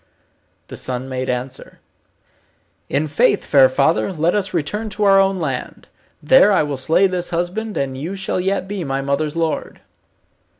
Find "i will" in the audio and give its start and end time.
6.51-6.75